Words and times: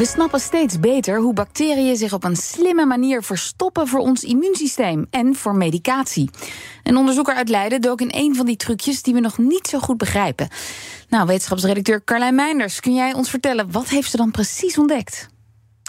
We 0.00 0.06
snappen 0.06 0.40
steeds 0.40 0.80
beter 0.80 1.18
hoe 1.18 1.32
bacteriën 1.32 1.96
zich 1.96 2.12
op 2.12 2.24
een 2.24 2.36
slimme 2.36 2.86
manier 2.86 3.22
verstoppen 3.22 3.88
voor 3.88 4.00
ons 4.00 4.24
immuunsysteem 4.24 5.06
en 5.10 5.34
voor 5.34 5.54
medicatie. 5.54 6.30
Een 6.82 6.96
onderzoeker 6.96 7.34
uit 7.34 7.48
Leiden 7.48 7.80
dook 7.80 8.00
in 8.00 8.10
een 8.12 8.34
van 8.34 8.46
die 8.46 8.56
trucjes 8.56 9.02
die 9.02 9.14
we 9.14 9.20
nog 9.20 9.38
niet 9.38 9.66
zo 9.66 9.78
goed 9.78 9.96
begrijpen. 9.98 10.48
Nou, 11.08 11.26
wetenschapsredacteur 11.26 12.04
Carlijn 12.04 12.34
Meinders, 12.34 12.80
kun 12.80 12.94
jij 12.94 13.12
ons 13.12 13.30
vertellen 13.30 13.72
wat 13.72 13.88
heeft 13.88 14.10
ze 14.10 14.16
dan 14.16 14.30
precies 14.30 14.78
ontdekt? 14.78 15.28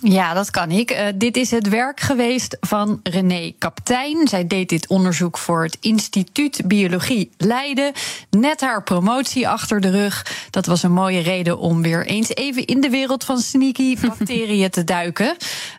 Ja, 0.04 0.34
dat 0.34 0.52
kan 0.52 0.72
ik. 0.72 0.91
Uh, 0.91 1.08
dit 1.16 1.38
is 1.38 1.52
het 1.52 1.70
werk 1.70 2.00
geweest 2.00 2.58
van 2.60 3.00
René 3.04 3.52
Kaptein. 3.58 4.27
Zij 4.27 4.48
deed 4.48 4.70
dit 4.70 4.88
onderzoek 4.88 5.38
voor 5.38 5.64
het 5.64 5.77
Instituut 5.80 6.62
Biologie 6.66 7.32
Leiden. 7.38 7.91
Net 8.30 8.62
haar 8.62 8.84
promotie 8.84 9.48
achter 9.48 9.82
de 9.82 9.90
rug. 9.90 10.26
Dat 10.50 10.66
was 10.66 10.84
een 10.84 10.91
mooie 10.91 11.20
reden 11.20 11.58
om 11.58 11.82
weer 11.82 12.05
eens 12.05 12.30
even 12.30 12.66
in 12.66 12.82
de 12.82 12.90
wereld 12.90 13.24
van 13.24 13.38
sneaky 13.38 13.98
bacteriën 14.08 14.70
te 14.70 14.84
duiken. 14.84 15.36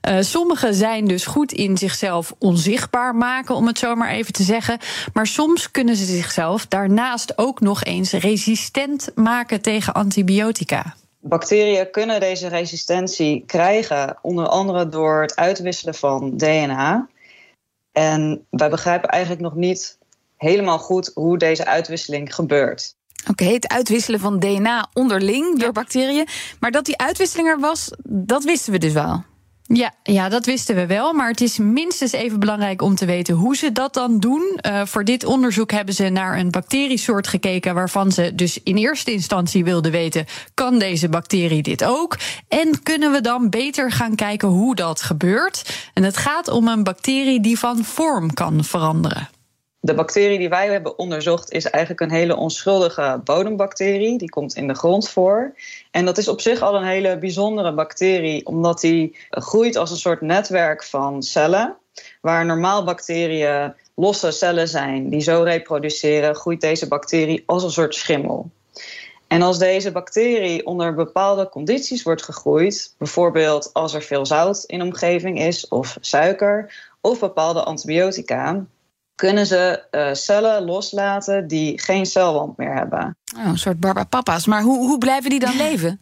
Uh, 0.09 0.17
sommige 0.21 0.73
zijn 0.73 1.07
dus 1.07 1.27
goed 1.27 1.53
in 1.53 1.79
zichzelf 1.79 2.35
onzichtbaar 2.39 3.15
maken, 3.15 3.55
om 3.55 3.67
het 3.67 3.79
zo 3.79 3.95
maar 3.95 4.11
even 4.11 4.33
te 4.33 4.43
zeggen. 4.43 4.79
Maar 5.13 5.27
soms 5.27 5.71
kunnen 5.71 5.97
ze 5.97 6.05
zichzelf 6.05 6.67
daarnaast 6.67 7.39
ook 7.39 7.61
nog 7.61 7.85
eens 7.85 8.13
resistent 8.13 9.11
maken 9.15 9.61
tegen 9.61 9.95
antibiotica. 9.95 10.95
Bacteriën 11.25 11.91
kunnen 11.91 12.21
deze 12.21 12.49
resistentie 12.49 13.45
krijgen, 13.47 14.19
onder 14.23 14.47
andere 14.49 14.89
door 14.89 15.23
het 15.23 15.37
uitwisselen 15.37 15.95
van 15.95 16.37
DNA. 16.37 17.09
En 17.93 18.47
wij 18.51 18.71
begrijpen 18.71 19.09
eigenlijk 19.09 19.43
nog 19.43 19.55
niet 19.55 19.99
helemaal 20.37 20.79
goed 20.79 21.11
hoe 21.15 21.39
deze 21.39 21.67
uitwisseling 21.67 22.35
gebeurt. 22.35 22.95
Oké, 23.31 23.45
het 23.45 23.69
uitwisselen 23.69 24.21
van 24.21 24.39
DNA 24.39 24.89
onderling 24.93 25.59
door 25.59 25.73
bacteriën. 25.73 26.27
Maar 26.61 26.71
dat 26.71 26.85
die 26.85 26.99
uitwisseling 26.99 27.49
er 27.49 27.61
was, 27.61 27.91
dat 28.09 28.45
wisten 28.45 28.73
we 28.73 28.79
dus 28.79 28.93
wel. 28.93 29.25
Ja, 29.75 29.93
ja, 30.03 30.29
dat 30.29 30.47
wisten 30.47 30.75
we 30.75 30.87
wel. 30.87 31.13
Maar 31.13 31.29
het 31.29 31.41
is 31.41 31.59
minstens 31.59 32.13
even 32.13 32.41
belangrijk 32.41 32.83
om 32.83 32.95
te 32.95 33.05
weten 33.05 33.35
hoe 33.35 33.57
ze 33.57 33.73
dat 33.73 33.95
dan 33.95 34.19
doen. 34.21 34.59
Uh, 34.67 34.85
voor 34.85 35.05
dit 35.05 35.25
onderzoek 35.25 35.71
hebben 35.71 35.95
ze 35.95 36.09
naar 36.09 36.39
een 36.39 36.51
bacteriesoort 36.51 37.27
gekeken. 37.27 37.75
waarvan 37.75 38.13
ze 38.13 38.35
dus 38.35 38.63
in 38.63 38.77
eerste 38.77 39.13
instantie 39.13 39.65
wilden 39.65 39.93
weten: 39.93 40.27
kan 40.55 40.79
deze 40.79 41.09
bacterie 41.09 41.63
dit 41.63 41.85
ook? 41.85 42.19
En 42.49 42.83
kunnen 42.83 43.13
we 43.13 43.21
dan 43.21 43.51
beter 43.51 43.93
gaan 43.93 44.15
kijken 44.15 44.49
hoe 44.49 44.75
dat 44.75 45.03
gebeurt? 45.03 45.91
En 45.95 46.03
het 46.03 46.17
gaat 46.17 46.49
om 46.49 46.69
een 46.69 46.83
bacterie 46.83 47.41
die 47.41 47.59
van 47.59 47.85
vorm 47.85 48.35
kan 48.35 48.65
veranderen. 48.65 49.29
De 49.85 49.95
bacterie 49.95 50.39
die 50.39 50.49
wij 50.49 50.69
hebben 50.69 50.99
onderzocht 50.99 51.53
is 51.53 51.71
eigenlijk 51.71 52.03
een 52.03 52.19
hele 52.19 52.37
onschuldige 52.37 53.21
bodembacterie. 53.25 54.19
Die 54.19 54.31
komt 54.31 54.55
in 54.55 54.69
de 54.69 54.75
grond 54.75 55.09
voor. 55.09 55.55
En 55.91 56.05
dat 56.05 56.19
is 56.19 56.29
op 56.29 56.41
zich 56.41 56.61
al 56.61 56.77
een 56.77 56.85
hele 56.85 57.19
bijzondere 57.19 57.75
bacterie, 57.75 58.47
omdat 58.47 58.81
die 58.81 59.17
groeit 59.31 59.77
als 59.77 59.91
een 59.91 59.97
soort 59.97 60.21
netwerk 60.21 60.85
van 60.85 61.23
cellen. 61.23 61.77
Waar 62.21 62.47
normaal 62.47 62.85
bacteriën 62.85 63.75
losse 63.95 64.31
cellen 64.31 64.69
zijn 64.69 65.09
die 65.09 65.21
zo 65.21 65.43
reproduceren, 65.43 66.35
groeit 66.35 66.61
deze 66.61 66.89
bacterie 66.89 67.43
als 67.47 67.63
een 67.63 67.71
soort 67.71 67.95
schimmel. 67.95 68.51
En 69.27 69.43
als 69.43 69.59
deze 69.59 69.93
bacterie 69.93 70.67
onder 70.67 70.95
bepaalde 70.95 71.49
condities 71.49 72.03
wordt 72.03 72.23
gegroeid, 72.23 72.95
bijvoorbeeld 72.99 73.71
als 73.73 73.95
er 73.95 74.03
veel 74.03 74.27
zout 74.27 74.65
in 74.67 74.79
de 74.79 74.85
omgeving 74.85 75.41
is, 75.41 75.69
of 75.69 75.97
suiker, 76.01 76.91
of 77.01 77.21
bepaalde 77.21 77.63
antibiotica, 77.63 78.67
kunnen 79.23 79.47
ze 79.47 79.83
uh, 79.91 80.09
cellen 80.13 80.65
loslaten 80.65 81.47
die 81.49 81.81
geen 81.81 82.07
celwand 82.07 82.57
meer 82.57 82.75
hebben. 82.75 83.17
Oh, 83.37 83.47
een 83.47 83.59
soort 83.59 83.81
barbapapa's. 83.81 84.47
Maar 84.47 84.63
hoe, 84.63 84.79
hoe 84.79 84.99
blijven 84.99 85.31
die 85.31 85.41
dan 85.41 85.57
leven? 85.57 86.01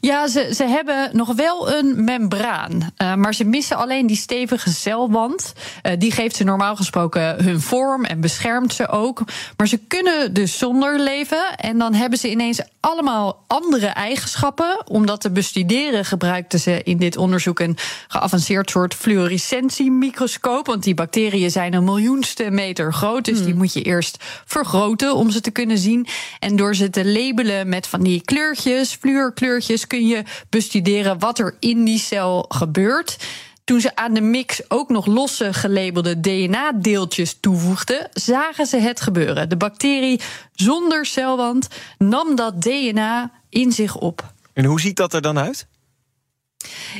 Ja, 0.00 0.28
ze, 0.28 0.50
ze 0.54 0.64
hebben 0.64 1.10
nog 1.12 1.34
wel 1.34 1.72
een 1.72 2.04
membraan. 2.04 2.92
Uh, 2.98 3.14
maar 3.14 3.34
ze 3.34 3.44
missen 3.44 3.76
alleen 3.76 4.06
die 4.06 4.16
stevige 4.16 4.70
celwand. 4.70 5.52
Uh, 5.82 5.92
die 5.98 6.12
geeft 6.12 6.36
ze 6.36 6.44
normaal 6.44 6.76
gesproken 6.76 7.44
hun 7.44 7.60
vorm 7.60 8.04
en 8.04 8.20
beschermt 8.20 8.74
ze 8.74 8.88
ook. 8.88 9.22
Maar 9.56 9.68
ze 9.68 9.78
kunnen 9.78 10.34
dus 10.34 10.58
zonder 10.58 10.98
leven. 10.98 11.56
En 11.56 11.78
dan 11.78 11.94
hebben 11.94 12.18
ze 12.18 12.30
ineens 12.30 12.60
allemaal 12.80 13.44
andere 13.46 13.86
eigenschappen. 13.86 14.82
Om 14.86 15.06
dat 15.06 15.20
te 15.20 15.30
bestuderen 15.30 16.04
gebruikten 16.04 16.60
ze 16.60 16.82
in 16.82 16.96
dit 16.96 17.16
onderzoek 17.16 17.60
een 17.60 17.76
geavanceerd 18.08 18.70
soort 18.70 18.94
fluorescentiemicroscoop. 18.94 20.66
Want 20.66 20.82
die 20.82 20.94
bacteriën 20.94 21.50
zijn 21.50 21.74
een 21.74 21.84
miljoenste 21.84 22.50
meter 22.50 22.92
groot. 22.92 23.24
Dus 23.24 23.36
hmm. 23.36 23.46
die 23.46 23.54
moet 23.54 23.72
je 23.72 23.82
eerst 23.82 24.24
vergroten 24.44 25.14
om 25.14 25.30
ze 25.30 25.40
te 25.40 25.50
kunnen 25.50 25.78
zien. 25.78 26.06
En 26.38 26.56
door 26.56 26.74
ze 26.74 26.90
te 26.90 27.06
labelen 27.06 27.68
met 27.68 27.86
van 27.86 28.02
die 28.02 28.22
kleurtjes, 28.24 28.94
fluorkleurtjes 29.00 29.59
kun 29.86 30.06
je 30.06 30.22
bestuderen 30.48 31.18
wat 31.18 31.38
er 31.38 31.56
in 31.58 31.84
die 31.84 31.98
cel 31.98 32.44
gebeurt. 32.48 33.16
Toen 33.64 33.80
ze 33.80 33.96
aan 33.96 34.14
de 34.14 34.20
mix 34.20 34.70
ook 34.70 34.88
nog 34.88 35.06
losse 35.06 35.52
gelabelde 35.52 36.20
DNA-deeltjes 36.20 37.36
toevoegden, 37.40 38.08
zagen 38.12 38.66
ze 38.66 38.76
het 38.76 39.00
gebeuren. 39.00 39.48
De 39.48 39.56
bacterie 39.56 40.20
zonder 40.52 41.06
celwand 41.06 41.68
nam 41.98 42.34
dat 42.36 42.62
DNA 42.62 43.30
in 43.48 43.72
zich 43.72 43.96
op. 43.96 44.32
En 44.52 44.64
hoe 44.64 44.80
ziet 44.80 44.96
dat 44.96 45.14
er 45.14 45.22
dan 45.22 45.38
uit? 45.38 45.66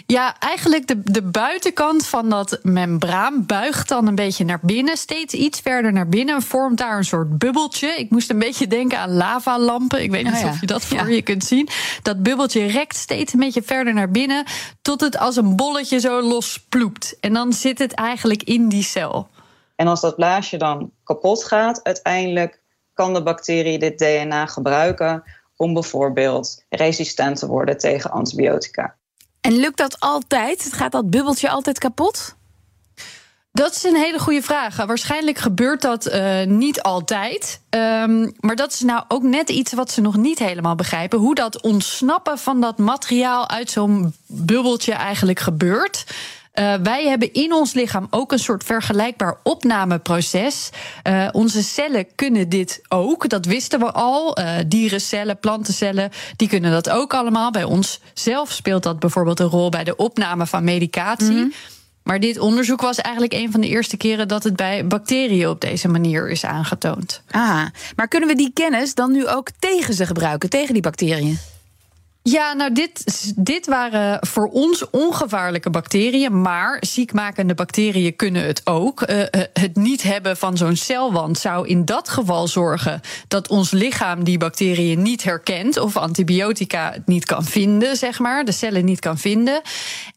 Ja, 0.07 0.37
eigenlijk 0.39 0.87
de, 0.87 1.01
de 1.05 1.23
buitenkant 1.23 2.07
van 2.07 2.29
dat 2.29 2.59
membraan 2.63 3.47
buigt 3.47 3.89
dan 3.89 4.07
een 4.07 4.15
beetje 4.15 4.45
naar 4.45 4.59
binnen, 4.63 4.97
steeds 4.97 5.35
iets 5.35 5.61
verder 5.61 5.93
naar 5.93 6.09
binnen, 6.09 6.43
vormt 6.43 6.79
daar 6.79 6.97
een 6.97 7.05
soort 7.05 7.39
bubbeltje. 7.39 7.89
Ik 7.89 8.11
moest 8.11 8.31
een 8.31 8.39
beetje 8.39 8.67
denken 8.67 8.99
aan 8.99 9.13
lavalampen. 9.13 10.03
Ik 10.03 10.11
weet 10.11 10.25
niet 10.25 10.45
of 10.45 10.61
je 10.61 10.67
dat 10.67 10.85
voor 10.85 11.11
je 11.11 11.23
kunt 11.23 11.45
zien. 11.45 11.69
Dat 12.03 12.23
bubbeltje 12.23 12.67
rekt 12.67 12.97
steeds 12.97 13.33
een 13.33 13.41
beetje 13.41 13.63
verder 13.63 13.95
naar 13.95 14.11
binnen, 14.11 14.45
tot 14.83 15.01
het 15.01 15.19
als 15.19 15.37
een 15.37 15.57
bolletje 15.57 16.01
zo 16.01 16.23
losploept. 16.23 17.17
En 17.21 17.33
dan 17.33 17.53
zit 17.53 17.79
het 17.79 17.93
eigenlijk 17.93 18.43
in 18.43 18.69
die 18.69 18.83
cel. 18.83 19.29
En 19.77 19.87
als 19.87 20.01
dat 20.01 20.17
blaasje 20.17 20.57
dan 20.57 20.91
kapot 21.05 21.45
gaat, 21.45 21.83
uiteindelijk 21.83 22.63
kan 22.95 23.15
de 23.15 23.23
bacterie 23.23 23.79
dit 23.79 23.99
DNA 23.99 24.47
gebruiken 24.47 25.23
om 25.57 25.75
bijvoorbeeld 25.75 26.65
resistent 26.69 27.39
te 27.39 27.47
worden 27.47 27.79
tegen 27.79 28.11
antibiotica. 28.11 28.99
En 29.41 29.53
lukt 29.53 29.77
dat 29.77 30.01
altijd? 30.01 30.69
Gaat 30.73 30.93
dat 30.93 31.11
bubbeltje 31.11 31.51
altijd 31.51 31.79
kapot? 31.79 32.39
Dat 33.53 33.75
is 33.75 33.83
een 33.83 33.97
hele 33.97 34.19
goede 34.19 34.43
vraag. 34.43 34.77
Waarschijnlijk 34.77 35.39
gebeurt 35.39 35.81
dat 35.81 36.07
uh, 36.07 36.45
niet 36.45 36.83
altijd. 36.83 37.61
Um, 37.71 38.33
maar 38.41 38.57
dat 38.57 38.73
is 38.73 38.81
nou 38.81 39.05
ook 39.09 39.23
net 39.23 39.51
iets 39.51 39.73
wat 39.73 39.91
ze 39.91 40.01
nog 40.01 40.17
niet 40.17 40.39
helemaal 40.39 40.75
begrijpen. 40.75 41.19
Hoe 41.19 41.35
dat 41.35 41.61
ontsnappen 41.63 42.39
van 42.39 42.61
dat 42.61 42.79
materiaal 42.79 43.49
uit 43.49 43.71
zo'n 43.71 44.15
bubbeltje 44.27 44.93
eigenlijk 44.93 45.41
gebeurt. 45.41 46.05
Uh, 46.55 46.75
wij 46.83 47.07
hebben 47.07 47.33
in 47.33 47.53
ons 47.53 47.73
lichaam 47.73 48.07
ook 48.11 48.33
een 48.33 48.39
soort 48.39 48.65
vergelijkbaar 48.65 49.37
opnameproces. 49.43 50.71
Uh, 51.09 51.29
onze 51.33 51.63
cellen 51.63 52.07
kunnen 52.15 52.49
dit 52.49 52.81
ook, 52.89 53.29
dat 53.29 53.45
wisten 53.45 53.79
we 53.79 53.93
al. 53.93 54.39
Uh, 54.39 54.57
dierencellen, 54.67 55.39
plantencellen, 55.39 56.11
die 56.37 56.49
kunnen 56.49 56.71
dat 56.71 56.91
ook 56.91 57.15
allemaal. 57.15 57.51
Bij 57.51 57.65
ons 57.65 58.01
zelf 58.15 58.53
speelt 58.53 58.83
dat 58.83 58.99
bijvoorbeeld 58.99 59.41
een 59.41 59.47
rol 59.47 59.69
bij 59.69 59.85
de 59.85 59.97
opname 59.97 60.47
van 60.47 60.65
medicatie. 60.65 61.31
Mm 61.31 61.37
-hmm. 61.37 61.53
Maar 62.03 62.21
dit 62.21 62.39
onderzoek 62.39 62.81
was 62.81 62.99
eigenlijk 62.99 63.35
een 63.35 63.53
van 63.53 63.61
de 63.61 63.69
eerste 63.69 63.97
keren 63.97 64.29
dat 64.29 64.45
het 64.45 64.57
bij 64.57 64.87
bacteriën 64.87 65.49
op 65.49 65.61
deze 65.61 65.89
manier 65.89 66.31
is 66.31 66.45
aangetoond. 66.45 67.23
Ah, 67.31 67.67
maar 67.97 68.09
kunnen 68.09 68.29
we 68.29 68.35
die 68.35 68.51
kennis 68.55 68.95
dan 68.95 69.13
nu 69.13 69.29
ook 69.29 69.49
tegen 69.59 69.95
ze 69.95 70.07
gebruiken, 70.07 70.51
tegen 70.51 70.73
die 70.73 70.83
bacteriën? 70.83 71.39
Ja, 72.23 72.53
nou, 72.53 72.73
dit, 72.73 73.05
dit 73.37 73.67
waren 73.67 74.27
voor 74.27 74.47
ons 74.47 74.91
ongevaarlijke 74.91 75.71
bacteriën. 75.71 76.41
Maar 76.41 76.77
ziekmakende 76.81 77.55
bacteriën 77.55 78.17
kunnen 78.17 78.43
het 78.47 78.61
ook. 78.65 79.11
Uh, 79.11 79.23
het 79.53 79.77
niet 79.77 80.03
hebben 80.03 80.37
van 80.37 80.57
zo'n 80.57 80.77
celwand 80.77 81.39
zou 81.39 81.69
in 81.69 81.85
dat 81.85 82.09
geval 82.09 82.49
zorgen 82.49 83.01
dat 83.29 83.49
ons 83.49 83.71
lichaam 83.71 84.25
die 84.25 84.39
bacteriën 84.39 85.03
niet 85.03 85.23
herkent. 85.23 85.77
of 85.77 85.97
antibiotica 85.97 86.95
niet 87.05 87.25
kan 87.25 87.45
vinden, 87.45 87.97
zeg 87.97 88.19
maar. 88.19 88.45
De 88.45 88.53
cellen 88.53 88.85
niet 88.85 89.01
kan 89.01 89.19
vinden. 89.19 89.61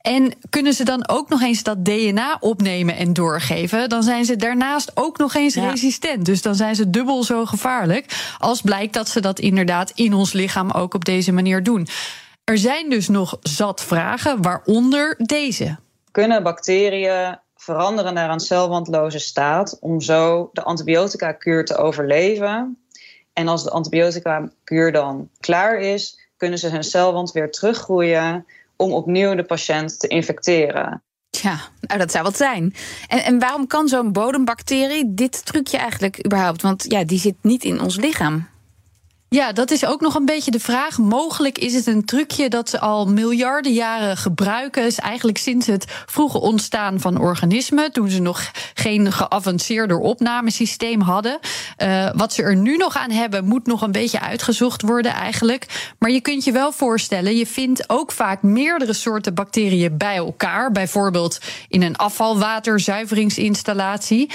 En 0.01 0.33
kunnen 0.49 0.73
ze 0.73 0.83
dan 0.83 1.07
ook 1.09 1.29
nog 1.29 1.41
eens 1.41 1.63
dat 1.63 1.85
DNA 1.85 2.37
opnemen 2.39 2.95
en 2.95 3.13
doorgeven. 3.13 3.89
dan 3.89 4.03
zijn 4.03 4.25
ze 4.25 4.35
daarnaast 4.35 4.91
ook 4.93 5.17
nog 5.17 5.35
eens 5.35 5.53
ja. 5.53 5.69
resistent. 5.69 6.25
Dus 6.25 6.41
dan 6.41 6.55
zijn 6.55 6.75
ze 6.75 6.89
dubbel 6.89 7.23
zo 7.23 7.45
gevaarlijk. 7.45 8.35
als 8.37 8.61
blijkt 8.61 8.93
dat 8.93 9.09
ze 9.09 9.19
dat 9.19 9.39
inderdaad 9.39 9.91
in 9.95 10.13
ons 10.13 10.33
lichaam 10.33 10.71
ook 10.71 10.93
op 10.93 11.05
deze 11.05 11.31
manier 11.31 11.63
doen. 11.63 11.87
Er 12.43 12.57
zijn 12.57 12.89
dus 12.89 13.07
nog 13.07 13.37
zat 13.41 13.83
vragen, 13.83 14.41
waaronder 14.41 15.15
deze. 15.17 15.77
Kunnen 16.11 16.43
bacteriën 16.43 17.39
veranderen 17.55 18.13
naar 18.13 18.29
een 18.29 18.39
celwandloze 18.39 19.19
staat 19.19 19.77
om 19.79 20.01
zo 20.01 20.49
de 20.53 20.63
antibiotica-kuur 20.63 21.65
te 21.65 21.77
overleven. 21.77 22.77
En 23.33 23.47
als 23.47 23.63
de 23.63 23.69
antibiotica-kuur 23.69 24.91
dan 24.91 25.29
klaar 25.39 25.79
is, 25.79 26.19
kunnen 26.37 26.59
ze 26.59 26.69
hun 26.69 26.83
celwand 26.83 27.31
weer 27.31 27.51
teruggroeien 27.51 28.45
om 28.75 28.91
opnieuw 28.91 29.35
de 29.35 29.43
patiënt 29.43 29.99
te 29.99 30.07
infecteren. 30.07 31.03
Ja, 31.29 31.59
nou 31.81 31.99
dat 31.99 32.11
zou 32.11 32.23
wat 32.23 32.37
zijn. 32.37 32.73
En, 33.07 33.23
en 33.23 33.39
waarom 33.39 33.67
kan 33.67 33.87
zo'n 33.87 34.11
bodembacterie 34.11 35.13
dit 35.13 35.45
trucje 35.45 35.77
eigenlijk 35.77 36.25
überhaupt? 36.25 36.61
Want 36.61 36.85
ja, 36.87 37.03
die 37.03 37.19
zit 37.19 37.35
niet 37.41 37.63
in 37.63 37.81
ons 37.81 37.95
lichaam. 37.95 38.47
Ja, 39.33 39.51
dat 39.51 39.71
is 39.71 39.85
ook 39.85 40.01
nog 40.01 40.15
een 40.15 40.25
beetje 40.25 40.51
de 40.51 40.59
vraag. 40.59 40.97
Mogelijk 40.97 41.57
is 41.57 41.73
het 41.73 41.87
een 41.87 42.05
trucje 42.05 42.49
dat 42.49 42.69
ze 42.69 42.79
al 42.79 43.05
miljarden 43.05 43.73
jaren 43.73 44.17
gebruiken. 44.17 44.85
Is 44.85 44.99
eigenlijk 44.99 45.37
sinds 45.37 45.67
het 45.67 45.85
vroege 46.05 46.39
ontstaan 46.39 46.99
van 46.99 47.19
organismen. 47.19 47.91
Toen 47.91 48.09
ze 48.09 48.21
nog 48.21 48.51
geen 48.73 49.11
geavanceerder 49.11 49.97
opnamesysteem 49.97 51.01
hadden. 51.01 51.39
Uh, 51.77 52.09
wat 52.15 52.33
ze 52.33 52.43
er 52.43 52.55
nu 52.55 52.77
nog 52.77 52.97
aan 52.97 53.11
hebben, 53.11 53.45
moet 53.45 53.65
nog 53.65 53.81
een 53.81 53.91
beetje 53.91 54.19
uitgezocht 54.19 54.81
worden 54.81 55.13
eigenlijk. 55.13 55.93
Maar 55.99 56.11
je 56.11 56.21
kunt 56.21 56.43
je 56.43 56.51
wel 56.51 56.71
voorstellen, 56.71 57.35
je 57.35 57.47
vindt 57.47 57.89
ook 57.89 58.11
vaak 58.11 58.41
meerdere 58.41 58.93
soorten 58.93 59.33
bacteriën 59.33 59.97
bij 59.97 60.15
elkaar. 60.15 60.71
Bijvoorbeeld 60.71 61.39
in 61.67 61.81
een 61.81 61.95
afvalwaterzuiveringsinstallatie 61.95 64.29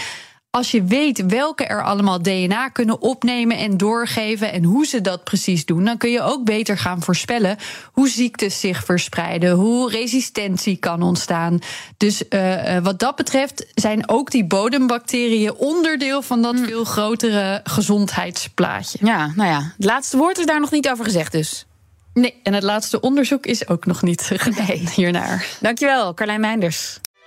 als 0.51 0.71
je 0.71 0.85
weet 0.85 1.27
welke 1.27 1.65
er 1.65 1.83
allemaal 1.83 2.23
DNA 2.23 2.69
kunnen 2.69 3.01
opnemen 3.01 3.57
en 3.57 3.77
doorgeven 3.77 4.53
en 4.53 4.65
hoe 4.65 4.87
ze 4.87 5.01
dat 5.01 5.25
precies 5.25 5.65
doen, 5.65 5.85
dan 5.85 5.97
kun 5.97 6.11
je 6.11 6.23
ook 6.23 6.45
beter 6.45 6.79
gaan 6.79 7.03
voorspellen 7.03 7.57
hoe 7.93 8.09
ziektes 8.09 8.61
zich 8.61 8.85
verspreiden, 8.85 9.51
hoe 9.51 9.91
resistentie 9.91 10.77
kan 10.77 11.03
ontstaan. 11.03 11.59
Dus 11.97 12.23
uh, 12.31 12.79
wat 12.79 12.99
dat 12.99 13.17
betreft 13.17 13.67
zijn 13.75 14.09
ook 14.09 14.31
die 14.31 14.45
bodembacteriën 14.45 15.55
onderdeel 15.55 16.23
van 16.23 16.43
dat 16.43 16.55
hm. 16.55 16.65
veel 16.65 16.85
grotere 16.85 17.61
gezondheidsplaatje. 17.65 18.99
Ja, 19.03 19.33
nou 19.37 19.49
ja, 19.49 19.73
het 19.77 19.85
laatste 19.85 20.17
woord 20.17 20.39
is 20.39 20.47
daar 20.47 20.61
nog 20.61 20.71
niet 20.71 20.89
over 20.91 21.05
gezegd 21.05 21.33
dus. 21.33 21.67
Nee, 22.13 22.35
en 22.43 22.53
het 22.53 22.63
laatste 22.63 23.01
onderzoek 23.01 23.47
is 23.47 23.69
ook 23.69 23.87
nog 23.87 24.03
niet 24.03 24.23
gedaan 24.35 24.67
nee. 24.67 24.89
hiernaar. 24.95 25.47
Dankjewel, 25.61 26.15
Carlijn 26.15 26.41
Meinders. 26.41 27.01